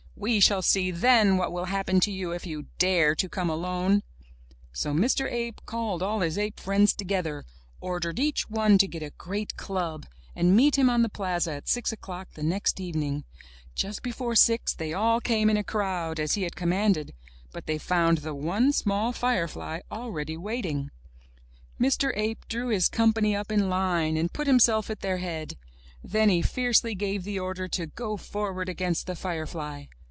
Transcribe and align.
We 0.17 0.39
shall 0.39 0.61
see 0.61 0.91
then 0.91 1.37
what 1.37 1.51
will 1.51 1.65
hap 1.65 1.87
pen 1.87 1.99
to 2.01 2.11
you 2.11 2.31
if 2.31 2.45
you 2.45 2.67
dare 2.77 3.15
to 3.15 3.27
come 3.27 3.49
alone!" 3.49 4.03
So 4.71 4.93
Mr. 4.93 5.25
Ape 5.31 5.65
called 5.65 6.03
all 6.03 6.19
his 6.19 6.37
ape 6.37 6.59
friends 6.59 6.93
together, 6.93 7.43
or 7.79 7.99
dered 7.99 8.19
each 8.19 8.47
one 8.47 8.77
to 8.77 8.87
get 8.87 9.01
a 9.01 9.09
great 9.09 9.57
club 9.57 10.05
and 10.35 10.55
meet 10.55 10.77
him 10.77 10.91
on 10.91 11.01
the 11.01 11.09
plaza 11.09 11.53
at 11.53 11.67
six 11.67 11.91
o'clock 11.91 12.33
the 12.35 12.43
next 12.43 12.79
evening. 12.79 13.23
Just 13.73 14.03
before 14.03 14.33
84 14.33 14.35
UP 14.35 14.37
ONE 14.37 14.37
PAIR 14.37 14.37
OF 14.37 14.37
STAIRS 14.37 14.69
six 14.69 14.73
they 14.75 14.93
all 14.93 15.21
came 15.21 15.49
in 15.49 15.57
a 15.57 15.63
crowd, 15.63 16.19
as 16.19 16.35
he 16.35 16.43
had 16.43 16.55
commanded, 16.55 17.15
but 17.51 17.65
they 17.65 17.79
found 17.79 18.19
the 18.19 18.35
one 18.35 18.71
small 18.71 19.11
firefly 19.11 19.79
already 19.91 20.37
waiting. 20.37 20.91
Mr. 21.79 22.15
Ape 22.15 22.47
drew 22.47 22.67
his 22.69 22.89
company 22.89 23.35
up 23.35 23.51
in 23.51 23.71
line 23.71 24.15
and 24.17 24.31
put 24.31 24.47
him 24.47 24.59
self 24.59 24.91
at 24.91 24.99
their 24.99 25.17
head; 25.17 25.57
then 26.03 26.29
he 26.29 26.43
fiercely 26.43 26.93
gave 26.93 27.23
the 27.23 27.39
order 27.39 27.67
to 27.69 27.87
go 27.87 28.17
forward 28.17 28.69
against 28.69 29.07
the 29.07 29.15
firefly. 29.15 29.85